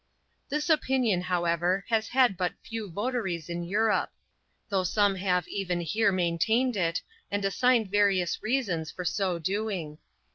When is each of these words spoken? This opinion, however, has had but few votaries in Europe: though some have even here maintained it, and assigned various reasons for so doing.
This 0.49 0.67
opinion, 0.67 1.21
however, 1.21 1.85
has 1.89 2.07
had 2.07 2.35
but 2.35 2.53
few 2.63 2.89
votaries 2.89 3.49
in 3.49 3.63
Europe: 3.63 4.09
though 4.67 4.83
some 4.83 5.13
have 5.13 5.47
even 5.47 5.79
here 5.79 6.11
maintained 6.11 6.75
it, 6.75 7.03
and 7.29 7.45
assigned 7.45 7.91
various 7.91 8.41
reasons 8.41 8.89
for 8.89 9.05
so 9.05 9.37
doing. 9.37 9.99